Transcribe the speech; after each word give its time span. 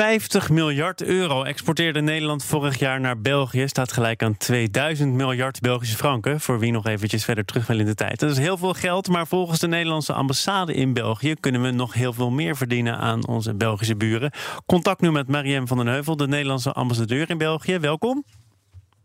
50 0.00 0.50
miljard 0.50 1.02
euro 1.02 1.42
exporteerde 1.42 2.00
Nederland 2.00 2.44
vorig 2.44 2.78
jaar 2.78 3.00
naar 3.00 3.20
België. 3.20 3.68
Staat 3.68 3.92
gelijk 3.92 4.22
aan 4.22 4.36
2000 4.36 5.12
miljard 5.12 5.60
Belgische 5.60 5.96
franken. 5.96 6.40
Voor 6.40 6.58
wie 6.58 6.72
nog 6.72 6.86
eventjes 6.86 7.24
verder 7.24 7.44
terug 7.44 7.66
wil 7.66 7.78
in 7.78 7.84
de 7.84 7.94
tijd. 7.94 8.20
Dat 8.20 8.30
is 8.30 8.38
heel 8.38 8.56
veel 8.56 8.72
geld, 8.72 9.08
maar 9.08 9.26
volgens 9.26 9.58
de 9.58 9.68
Nederlandse 9.68 10.12
ambassade 10.12 10.74
in 10.74 10.92
België 10.92 11.34
kunnen 11.34 11.62
we 11.62 11.70
nog 11.70 11.92
heel 11.92 12.12
veel 12.12 12.30
meer 12.30 12.56
verdienen 12.56 12.98
aan 12.98 13.26
onze 13.26 13.54
Belgische 13.54 13.96
buren. 13.96 14.30
Contact 14.66 15.00
nu 15.00 15.12
met 15.12 15.28
Mariem 15.28 15.66
van 15.66 15.76
den 15.76 15.86
Heuvel, 15.86 16.16
de 16.16 16.28
Nederlandse 16.28 16.72
ambassadeur 16.72 17.30
in 17.30 17.38
België. 17.38 17.78
Welkom. 17.78 18.24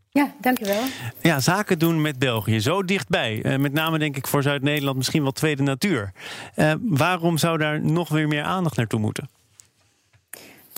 Ja, 0.10 0.34
dankjewel. 0.42 0.84
Ja, 1.22 1.40
zaken 1.40 1.80
doen 1.80 2.02
met 2.02 2.20
België, 2.20 2.60
zo 2.60 2.84
dichtbij. 2.84 3.46
Uh, 3.46 3.58
met 3.58 3.74
name 3.74 4.00
denk 4.00 4.18
ik 4.18 4.28
voor 4.28 4.44
Zuid-Nederland 4.44 4.98
misschien 4.98 5.24
wel 5.24 5.32
tweede 5.32 5.64
natuur. 5.64 6.12
Uh, 6.56 6.74
waarom 6.82 7.38
zou 7.38 7.58
daar 7.58 7.82
nog 7.82 8.10
weer 8.10 8.28
meer 8.28 8.44
aandacht 8.44 8.78
naartoe 8.78 9.00
moeten? 9.00 9.35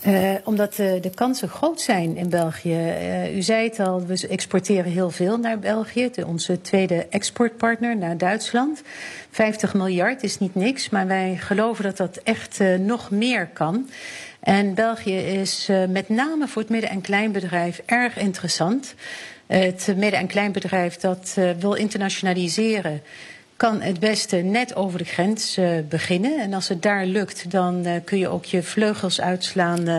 Uh, 0.06 0.34
omdat 0.44 0.80
uh, 0.80 1.02
de 1.02 1.10
kansen 1.10 1.50
groot 1.50 1.82
zijn 1.82 2.18
in 2.18 2.30
België. 2.30 2.70
Uh, 2.70 3.36
u 3.36 3.42
zei 3.42 3.64
het 3.64 3.80
al, 3.80 4.06
we 4.06 4.28
exporteren 4.28 4.92
heel 4.92 5.10
veel 5.12 5.38
naar 5.38 5.60
België. 5.60 6.12
Onze 6.26 6.62
tweede 6.62 7.08
exportpartner 7.10 7.98
naar 7.98 8.18
Duitsland. 8.18 8.82
50 9.32 9.74
miljard 9.74 10.24
is 10.24 10.40
niet 10.40 10.56
niks, 10.56 10.90
maar 10.90 11.08
wij 11.08 11.38
geloven 11.38 11.84
dat 11.84 11.98
dat 11.98 12.18
echt 12.24 12.60
nog 12.80 13.12
meer 13.12 13.48
kan. 13.48 13.90
En 14.40 14.74
België 14.74 15.18
is 15.18 15.70
met 15.90 16.10
name 16.10 16.48
voor 16.48 16.62
het 16.62 16.72
midden- 16.72 16.90
en 16.90 17.02
kleinbedrijf 17.02 17.82
erg 17.86 18.18
interessant. 18.18 18.94
Het 19.48 19.94
midden- 19.96 20.20
en 20.20 20.28
kleinbedrijf 20.28 20.98
dat 20.98 21.38
wil 21.60 21.74
internationaliseren 21.74 23.02
kan 23.58 23.82
het 23.82 24.00
beste 24.00 24.36
net 24.36 24.76
over 24.76 24.98
de 24.98 25.06
grens 25.06 25.58
uh, 25.58 25.70
beginnen. 25.90 26.40
En 26.40 26.54
als 26.54 26.68
het 26.68 26.82
daar 26.82 27.06
lukt, 27.06 27.52
dan 27.52 27.88
uh, 27.88 27.94
kun 28.06 28.18
je 28.18 28.28
ook 28.28 28.46
je 28.46 28.64
vleugels 28.64 29.22
uitslaan 29.22 29.90
uh, 29.90 29.98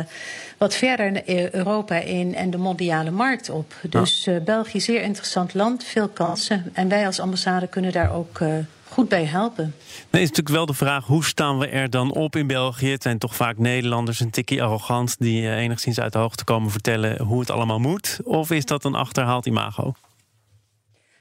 wat 0.58 0.74
verder 0.74 1.22
Europa 1.54 1.94
in 1.94 2.34
en 2.34 2.50
de 2.50 2.56
mondiale 2.56 3.10
markt 3.10 3.50
op. 3.50 3.74
Dus 3.90 4.28
België, 4.44 4.80
zeer 4.80 5.02
interessant 5.02 5.54
land, 5.54 5.84
veel 5.84 6.08
kansen. 6.08 6.70
En 6.72 6.88
wij 6.88 7.06
als 7.06 7.20
ambassade 7.20 7.66
kunnen 7.66 7.92
daar 7.92 8.14
ook 8.14 8.40
goed 8.88 9.08
bij 9.08 9.24
helpen. 9.24 9.74
Dan 10.10 10.20
is 10.20 10.28
natuurlijk 10.28 10.56
wel 10.56 10.66
de 10.66 10.74
vraag, 10.74 11.04
hoe 11.04 11.24
staan 11.24 11.58
we 11.58 11.68
er 11.68 11.90
dan 11.90 12.12
op 12.12 12.36
in 12.36 12.46
België? 12.46 12.90
Het 12.90 13.02
zijn 13.02 13.18
toch 13.18 13.36
vaak 13.36 13.58
Nederlanders, 13.58 14.20
een 14.20 14.30
tikkie 14.30 14.62
arrogant... 14.62 15.16
die 15.18 15.50
enigszins 15.50 16.00
uit 16.00 16.12
de 16.12 16.18
hoogte 16.18 16.44
komen 16.44 16.70
vertellen 16.70 17.22
hoe 17.22 17.40
het 17.40 17.50
allemaal 17.50 17.80
moet? 17.80 18.18
Of 18.24 18.50
is 18.50 18.64
dat 18.64 18.84
een 18.84 18.94
achterhaald 18.94 19.46
imago? 19.46 19.94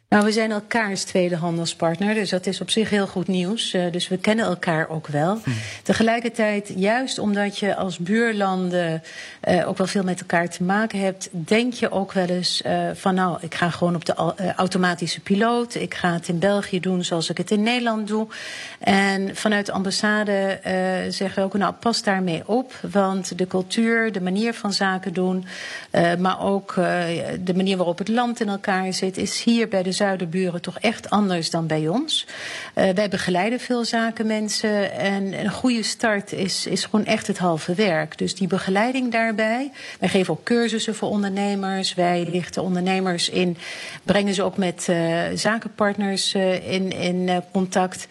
Nou, 0.10 0.26
we 0.26 0.32
zijn 0.32 0.52
elkaars 0.52 1.04
tweede 1.04 1.36
handelspartner, 1.36 2.14
dus 2.14 2.30
dat 2.30 2.46
is 2.46 2.62
op 2.62 2.70
zich 2.70 2.90
heel 2.90 3.08
goed 3.08 3.28
nieuws. 3.28 3.74
Uh, 3.74 3.92
dus 3.92 4.08
we 4.08 4.18
kennen 4.18 4.46
elkaar 4.46 4.90
ook 4.90 5.08
wel. 5.08 5.40
Hmm. 5.44 5.54
Tegelijkertijd, 5.84 6.72
juist 6.76 7.20
omdat 7.20 7.58
je 7.58 7.76
als 7.76 7.98
buurlanden 7.98 9.04
uh, 9.48 9.68
ook 9.68 9.78
wel 9.78 9.88
veel 9.88 10.04
met 10.04 10.20
elkaar 10.20 10.50
te 10.50 10.64
maken 10.64 11.00
hebt, 11.00 11.30
denk 11.32 11.74
je 11.74 11.92
ook 11.92 12.12
wel 12.12 12.26
eens 12.26 12.62
uh, 12.66 12.90
van 12.94 13.16
nou, 13.16 13.38
ik 13.42 13.56
ga 13.56 13.70
gewoon 13.70 13.96
op 13.96 14.06
de 14.06 14.14
automatische 14.56 15.20
piloot. 15.20 15.76
Ik 15.76 15.94
ga 15.94 16.14
het 16.14 16.28
in 16.28 16.40
België 16.40 16.80
doen 16.80 17.04
zoals 17.04 17.30
ik 17.30 17.38
het 17.38 17.52
in 17.52 17.64
Nederland 17.64 18.08
doe. 18.08 18.28
En 18.80 19.36
vanuit 19.36 19.66
de 19.66 19.72
ambassade 19.72 20.60
zeggen 21.10 21.36
we 21.36 21.42
ook, 21.42 21.58
nou, 21.58 21.74
pas 21.74 22.04
daarmee 22.04 22.44
op. 22.46 22.74
Want 22.92 23.38
de 23.38 23.48
cultuur, 23.48 24.12
de 24.12 24.22
manier 24.22 24.54
van 24.54 24.74
zaken 24.74 25.14
doen, 25.14 25.46
maar 26.20 26.42
ook 26.42 26.74
de 27.40 27.54
manier 27.56 27.78
waarop 27.78 27.98
het 27.98 28.08
land 28.08 28.40
in 28.40 28.50
elkaar 28.50 28.94
zit, 28.94 29.18
is 29.18 29.44
hier 29.44 29.68
bij 29.68 29.84
de 29.84 29.96
zuiderburen 29.98 30.62
toch 30.62 30.80
echt 30.80 31.10
anders 31.10 31.50
dan 31.50 31.68
bij 31.68 31.88
ons. 31.88 32.26
Uh, 32.76 32.90
wij 32.90 33.10
begeleiden 33.10 33.60
veel 33.60 33.86
zakenmensen 33.86 34.92
en 34.92 35.40
een 35.40 35.52
goede 35.52 35.84
start 35.84 36.32
is, 36.32 36.66
is 36.66 36.86
gewoon 36.86 37.06
echt 37.06 37.28
het 37.28 37.38
halve 37.38 37.74
werk. 37.74 38.18
Dus 38.18 38.36
die 38.36 38.48
begeleiding 38.48 39.12
daarbij. 39.12 39.72
Wij 40.00 40.10
geven 40.10 40.34
ook 40.34 40.44
cursussen 40.44 40.96
voor 40.96 41.10
ondernemers. 41.10 41.94
Wij 41.94 42.28
lichten 42.32 42.64
ondernemers 42.64 43.30
in, 43.30 43.58
brengen 44.04 44.34
ze 44.34 44.44
ook 44.44 44.58
met 44.58 44.88
uh, 44.90 45.22
zakenpartners 45.34 46.34
uh, 46.34 46.72
in, 46.72 46.92
in 46.92 47.44
contact. 47.52 48.08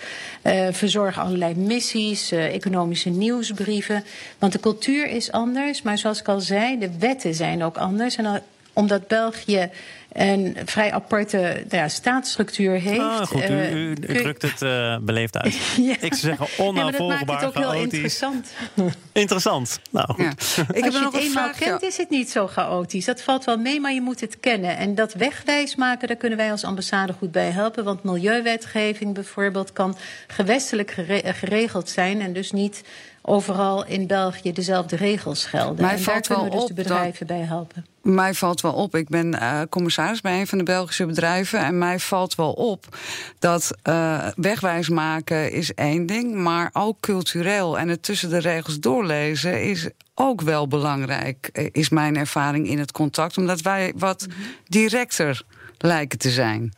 verzorgen 0.71 1.23
allerlei 1.23 1.55
missies, 1.55 2.33
economische 2.33 3.09
nieuwsbrieven. 3.11 4.05
Want 4.39 4.53
de 4.53 4.61
cultuur 4.61 5.09
is 5.09 5.33
anders, 5.33 5.83
maar 5.83 5.99
zoals 5.99 6.21
ik 6.21 6.29
al 6.29 6.41
zei, 6.41 6.79
de 6.79 6.99
wetten 6.99 7.35
zijn 7.35 7.65
ook 7.65 7.77
anders. 7.77 8.17
En 8.17 8.43
omdat 8.77 9.09
België 9.09 9.71
een 10.13 10.57
vrij 10.65 10.93
aparte 10.93 11.37
nou 11.37 11.83
ja, 11.83 11.89
staatsstructuur 11.89 12.81
heeft. 12.81 13.01
Ah, 13.01 13.27
goed, 13.27 13.51
u, 13.51 13.55
u, 13.55 13.91
u 13.91 13.95
drukt 13.95 14.43
het 14.43 14.63
uh, 14.63 14.99
beleefd 14.99 15.37
uit. 15.37 15.55
ja. 15.77 15.97
Ik 16.01 16.15
zou 16.15 16.37
zeggen 16.37 16.65
onnavolgbaar, 16.65 17.09
ja, 17.09 17.19
dat 17.19 17.27
maakt 17.27 17.41
het 17.41 17.65
ook 17.65 17.73
heel 17.73 17.83
interessant. 17.83 18.53
interessant. 19.13 19.81
Nou 19.91 20.07
goed. 20.15 20.55
Ja. 20.57 20.65
Ik 20.73 20.85
Als 20.85 20.95
je 20.95 21.05
het 21.05 21.15
eenmaal 21.15 21.51
kent, 21.59 21.83
is 21.83 21.97
het 21.97 22.11
niet 22.11 22.31
zo 22.31 22.47
chaotisch. 22.47 23.05
Dat 23.05 23.23
valt 23.23 23.45
wel 23.45 23.57
mee, 23.57 23.81
maar 23.81 23.93
je 23.93 24.01
moet 24.01 24.21
het 24.21 24.41
kennen. 24.41 24.77
En 24.77 24.95
dat 24.95 25.15
wegwijs 25.15 25.75
maken, 25.75 26.09
daar 26.09 26.17
kunnen 26.17 26.39
wij 26.39 26.51
als 26.51 26.65
ambassade 26.65 27.13
goed 27.13 27.33
bij 27.33 27.51
helpen. 27.51 27.85
Want 27.85 28.03
milieuwetgeving 28.03 29.15
bijvoorbeeld 29.15 29.73
kan 29.73 29.97
gewestelijk 30.27 30.91
geregeld 31.25 31.89
zijn... 31.89 32.21
en 32.21 32.33
dus 32.33 32.53
niet 32.53 32.83
overal 33.23 33.87
in 33.87 34.07
België 34.07 34.53
dezelfde 34.53 34.97
regels 34.97 35.45
gelden. 35.45 35.85
Mij 35.85 35.95
en 35.95 36.01
valt 36.01 36.29
daar 36.29 36.37
kunnen 36.37 36.45
wel 36.45 36.61
we 36.61 36.67
dus 36.67 36.77
de 36.77 36.83
bedrijven 36.83 37.27
bij 37.27 37.41
helpen. 37.41 37.87
Mij 38.07 38.35
valt 38.35 38.61
wel 38.61 38.73
op, 38.73 38.97
ik 38.97 39.09
ben 39.09 39.35
uh, 39.35 39.61
commissaris 39.69 40.21
bij 40.21 40.41
een 40.41 40.47
van 40.47 40.59
de 40.59 40.65
Belgische 40.65 41.07
bedrijven... 41.07 41.59
en 41.59 41.79
mij 41.79 41.99
valt 41.99 42.35
wel 42.35 42.53
op 42.53 42.97
dat 43.39 43.71
uh, 43.89 44.27
wegwijs 44.37 44.89
maken 44.89 45.53
is 45.53 45.75
één 45.75 46.07
ding... 46.07 46.35
maar 46.35 46.71
ook 46.73 47.01
cultureel 47.01 47.79
en 47.79 47.89
het 47.89 48.03
tussen 48.03 48.31
de 48.31 48.39
regels 48.39 48.81
doorlezen 48.81 49.63
is 49.63 49.89
ook 50.15 50.41
wel 50.41 50.69
belangrijk... 50.69 51.51
Eh, 51.53 51.67
is 51.73 51.89
mijn 51.89 52.17
ervaring 52.17 52.69
in 52.69 52.79
het 52.79 52.93
contact, 52.93 53.39
omdat 53.39 53.61
wij 53.61 53.93
wat 53.97 54.27
mhm. 54.29 54.39
directer 54.67 55.43
lijken 55.79 56.19
te 56.19 56.31
zijn. 56.31 56.73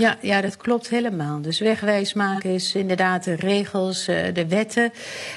Ja, 0.00 0.18
ja, 0.20 0.40
dat 0.40 0.56
klopt 0.56 0.88
helemaal. 0.88 1.40
Dus 1.40 1.58
wegwijs 1.58 2.12
maken 2.12 2.50
is 2.50 2.74
inderdaad 2.74 3.24
de 3.24 3.34
regels, 3.34 4.08
uh, 4.08 4.16
de 4.32 4.46
wetten. 4.46 4.92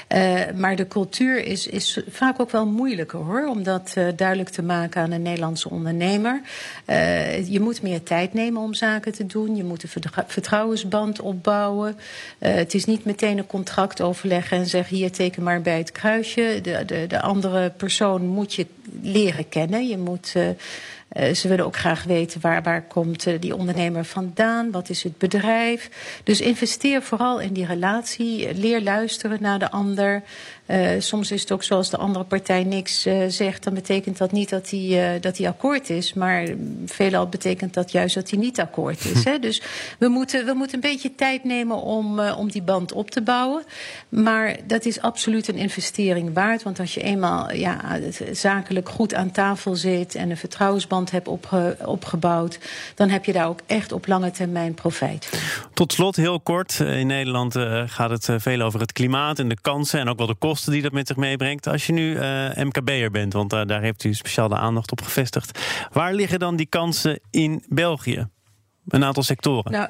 Uh, 0.08 0.40
maar 0.54 0.76
de 0.76 0.86
cultuur 0.86 1.44
is, 1.44 1.66
is 1.66 2.00
vaak 2.08 2.40
ook 2.40 2.50
wel 2.50 2.66
moeilijker 2.66 3.18
hoor. 3.18 3.46
Om 3.46 3.62
dat 3.62 3.94
uh, 3.98 4.08
duidelijk 4.16 4.48
te 4.48 4.62
maken 4.62 5.02
aan 5.02 5.10
een 5.10 5.22
Nederlandse 5.22 5.70
ondernemer. 5.70 6.40
je 7.48 7.58
moet 7.60 7.82
meer 7.82 8.02
tijd 8.02 8.34
nemen 8.34 8.62
om 8.62 8.74
zaken 8.74 9.12
te 9.12 9.26
doen. 9.26 9.56
Je 9.56 9.64
moet 9.64 9.82
een 9.82 10.12
vertrouwensband 10.26 11.20
opbouwen. 11.20 11.96
het 12.38 12.74
is 12.74 12.84
niet 12.84 13.04
meteen 13.04 13.38
een 13.38 13.46
contract 13.46 14.00
overleggen 14.00 14.58
en 14.58 14.66
zeggen 14.66 14.96
hier 14.96 15.12
teken 15.12 15.42
maar 15.42 15.62
bij 15.62 15.78
het 15.78 15.92
kruisje. 15.92 16.58
De, 16.62 16.82
de, 16.86 17.06
de 17.06 17.20
andere 17.20 17.70
persoon 17.70 18.26
moet 18.26 18.54
je 18.54 18.66
leren 19.02 19.48
kennen. 19.48 19.88
Je 19.88 19.98
moet 19.98 20.34
uh, 21.16 21.34
ze 21.34 21.48
willen 21.48 21.64
ook 21.64 21.76
graag 21.76 22.04
weten 22.04 22.40
waar, 22.40 22.62
waar 22.62 22.82
komt 22.82 23.26
uh, 23.26 23.34
die 23.40 23.56
ondernemer 23.56 24.04
vandaan, 24.04 24.70
wat 24.70 24.88
is 24.88 25.02
het 25.02 25.18
bedrijf. 25.18 25.90
Dus 26.24 26.40
investeer 26.40 27.02
vooral 27.02 27.40
in 27.40 27.52
die 27.52 27.66
relatie, 27.66 28.54
leer 28.54 28.82
luisteren 28.82 29.38
naar 29.40 29.58
de 29.58 29.70
ander. 29.70 30.22
Uh, 30.66 30.90
soms 30.98 31.30
is 31.30 31.40
het 31.40 31.52
ook 31.52 31.62
zoals 31.62 31.90
de 31.90 31.96
andere 31.96 32.24
partij 32.24 32.64
niks 32.64 33.06
zegt, 33.28 33.64
dan 33.64 33.74
betekent 33.74 34.18
dat 34.18 34.32
niet 34.32 34.48
dat 34.48 34.70
hij, 34.70 35.18
dat 35.20 35.38
hij 35.38 35.48
akkoord 35.48 35.90
is. 35.90 36.14
Maar 36.14 36.46
veelal 36.86 37.26
betekent 37.28 37.74
dat 37.74 37.92
juist 37.92 38.14
dat 38.14 38.30
hij 38.30 38.38
niet 38.38 38.60
akkoord 38.60 39.04
is. 39.04 39.24
Hè? 39.30 39.38
Dus 39.38 39.62
we 39.98 40.08
moeten, 40.08 40.46
we 40.46 40.52
moeten 40.54 40.74
een 40.74 40.90
beetje 40.90 41.14
tijd 41.14 41.44
nemen 41.44 41.76
om, 41.76 42.20
om 42.20 42.50
die 42.50 42.62
band 42.62 42.92
op 42.92 43.10
te 43.10 43.22
bouwen. 43.22 43.62
Maar 44.08 44.56
dat 44.66 44.84
is 44.84 45.00
absoluut 45.00 45.48
een 45.48 45.56
investering 45.56 46.34
waard. 46.34 46.62
Want 46.62 46.80
als 46.80 46.94
je 46.94 47.02
eenmaal 47.02 47.52
ja, 47.52 47.98
zakelijk 48.32 48.88
goed 48.88 49.14
aan 49.14 49.30
tafel 49.30 49.76
zit 49.76 50.14
en 50.14 50.30
een 50.30 50.36
vertrouwensband 50.36 50.99
hebt 51.08 51.28
opge, 51.28 51.76
opgebouwd, 51.84 52.58
dan 52.94 53.08
heb 53.08 53.24
je 53.24 53.32
daar 53.32 53.46
ook 53.46 53.60
echt 53.66 53.92
op 53.92 54.06
lange 54.06 54.30
termijn 54.30 54.74
profijt 54.74 55.26
van. 55.26 55.38
Tot 55.74 55.92
slot, 55.92 56.16
heel 56.16 56.40
kort. 56.40 56.80
In 56.80 57.06
Nederland 57.06 57.54
gaat 57.86 58.10
het 58.10 58.28
veel 58.42 58.60
over 58.60 58.80
het 58.80 58.92
klimaat 58.92 59.38
en 59.38 59.48
de 59.48 59.60
kansen 59.60 60.00
en 60.00 60.08
ook 60.08 60.18
wel 60.18 60.26
de 60.26 60.34
kosten 60.34 60.72
die 60.72 60.82
dat 60.82 60.92
met 60.92 61.06
zich 61.06 61.16
meebrengt. 61.16 61.66
Als 61.66 61.86
je 61.86 61.92
nu 61.92 62.18
MKB'er 62.64 63.10
bent, 63.10 63.32
want 63.32 63.50
daar 63.50 63.80
heeft 63.80 64.04
u 64.04 64.14
speciaal 64.14 64.48
de 64.48 64.56
aandacht 64.56 64.92
op 64.92 65.02
gevestigd. 65.02 65.58
Waar 65.92 66.14
liggen 66.14 66.38
dan 66.38 66.56
die 66.56 66.66
kansen 66.66 67.20
in 67.30 67.64
België? 67.68 68.28
Een 68.88 69.04
aantal 69.04 69.22
sectoren. 69.22 69.72
Nou, 69.72 69.88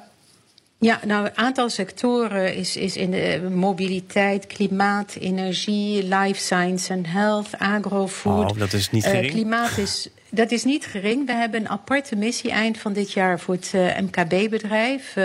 ja, 0.78 1.00
nou, 1.06 1.26
een 1.26 1.36
aantal 1.36 1.68
sectoren 1.68 2.54
is, 2.54 2.76
is 2.76 2.96
in 2.96 3.10
de 3.10 3.48
mobiliteit, 3.54 4.46
klimaat, 4.46 5.16
energie, 5.20 6.02
life 6.02 6.40
science 6.40 6.92
en 6.92 7.06
health, 7.06 7.58
agrofood. 7.58 8.50
Oh, 8.50 8.58
dat 8.58 8.72
is 8.72 8.90
niet 8.90 9.04
gering. 9.04 9.24
Uh, 9.24 9.30
klimaat 9.30 9.78
is 9.78 10.08
dat 10.30 10.50
is 10.50 10.64
niet 10.64 10.86
gering. 10.86 11.26
We 11.26 11.32
hebben 11.32 11.60
een 11.60 11.68
aparte 11.68 12.16
missie 12.16 12.50
eind 12.50 12.78
van 12.78 12.92
dit 12.92 13.12
jaar 13.12 13.40
voor 13.40 13.54
het 13.54 13.72
uh, 13.74 13.98
MKB-bedrijf. 13.98 15.16
Uh, 15.16 15.24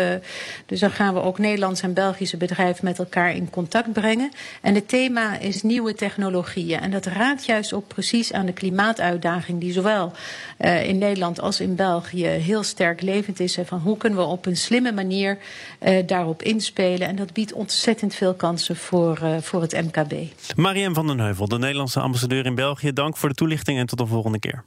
dus 0.65 0.79
dan 0.79 0.91
gaan 0.91 1.13
we 1.13 1.21
ook 1.21 1.37
Nederlandse 1.37 1.83
en 1.83 1.93
Belgische 1.93 2.37
bedrijven 2.37 2.85
met 2.85 2.99
elkaar 2.99 3.35
in 3.35 3.49
contact 3.49 3.93
brengen. 3.93 4.31
En 4.61 4.75
het 4.75 4.87
thema 4.87 5.37
is 5.37 5.61
nieuwe 5.61 5.93
technologieën. 5.93 6.79
En 6.79 6.91
dat 6.91 7.05
raakt 7.05 7.45
juist 7.45 7.73
ook 7.73 7.87
precies 7.87 8.33
aan 8.33 8.45
de 8.45 8.53
klimaatuitdaging 8.53 9.59
die 9.59 9.71
zowel 9.71 10.11
uh, 10.59 10.87
in 10.87 10.97
Nederland 10.97 11.39
als 11.39 11.59
in 11.59 11.75
België 11.75 12.25
heel 12.25 12.63
sterk 12.63 13.01
levend 13.01 13.39
is. 13.39 13.57
Van 13.65 13.79
hoe 13.79 13.97
kunnen 13.97 14.19
we 14.19 14.25
op 14.25 14.45
een 14.45 14.57
slimme 14.57 14.91
manier 14.91 15.37
daarop 16.05 16.41
inspelen. 16.41 17.07
En 17.07 17.15
dat 17.15 17.33
biedt 17.33 17.53
ontzettend 17.53 18.15
veel 18.15 18.33
kansen 18.33 18.75
voor, 18.75 19.19
voor 19.41 19.61
het 19.61 19.71
MKB. 19.71 20.13
Mariem 20.55 20.93
van 20.93 21.07
den 21.07 21.19
Heuvel, 21.19 21.47
de 21.47 21.57
Nederlandse 21.57 21.99
ambassadeur 21.99 22.45
in 22.45 22.55
België. 22.55 22.93
Dank 22.93 23.17
voor 23.17 23.29
de 23.29 23.35
toelichting 23.35 23.79
en 23.79 23.85
tot 23.85 23.97
de 23.97 24.05
volgende 24.05 24.39
keer. 24.39 24.63